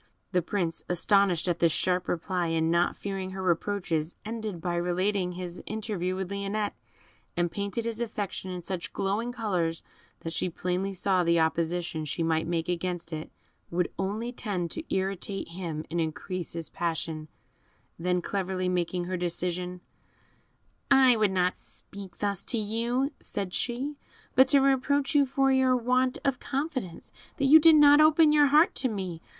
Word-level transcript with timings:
The 0.31 0.41
Prince, 0.41 0.83
astonished 0.89 1.47
at 1.47 1.59
this 1.59 1.71
sharp 1.71 2.07
reply, 2.07 2.47
and 2.47 2.71
not 2.71 2.95
fearing 2.95 3.33
her 3.33 3.43
reproaches, 3.43 4.15
ended 4.25 4.59
by 4.59 4.73
relating 4.75 5.33
his 5.33 5.61
interview 5.67 6.15
with 6.15 6.31
Lionette, 6.31 6.73
and 7.37 7.51
painted 7.51 7.85
his 7.85 8.01
affection 8.01 8.49
in 8.49 8.63
such 8.63 8.93
glowing 8.93 9.31
colours 9.31 9.83
that 10.21 10.33
she 10.33 10.49
plainly 10.49 10.91
saw 10.91 11.23
the 11.23 11.39
opposition 11.39 12.03
she 12.03 12.23
might 12.23 12.47
make 12.47 12.67
against 12.67 13.13
it 13.13 13.29
would 13.69 13.93
only 13.99 14.31
tend 14.31 14.71
to 14.71 14.83
irritate 14.91 15.49
him 15.49 15.85
and 15.91 16.01
increase 16.01 16.53
his 16.53 16.67
passion; 16.71 17.27
then 17.99 18.23
cleverly 18.23 18.67
making 18.67 19.03
her 19.03 19.17
decision, 19.17 19.81
"I 20.89 21.15
would 21.15 21.29
not 21.29 21.59
speak 21.59 22.17
thus 22.17 22.43
to 22.45 22.57
you," 22.57 23.11
said 23.19 23.53
she, 23.53 23.97
"but 24.33 24.47
to 24.47 24.61
reproach 24.61 25.13
you 25.13 25.27
for 25.27 25.51
your 25.51 25.75
want 25.77 26.17
of 26.25 26.39
confidence, 26.39 27.11
that 27.37 27.45
you 27.45 27.59
did 27.59 27.75
not 27.75 28.01
open 28.01 28.31
your 28.33 28.47
heart 28.47 28.73
to 28.73 28.87
me. 28.89 29.21